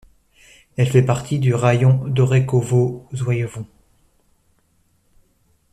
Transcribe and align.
Elle 0.77 0.89
fait 0.89 1.03
partie 1.05 1.37
du 1.37 1.53
raïon 1.53 2.07
d'Orekhovo-Zouïevo. 2.07 3.67